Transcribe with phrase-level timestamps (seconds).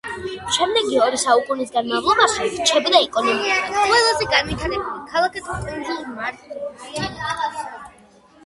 [0.55, 7.69] შემდეგი ორი საუკუნის განმავლობაში რჩებოდა ეკონომიკურად ყველაზე განვითარებულ ქალაქად კუნძულ მარტინიკაზე.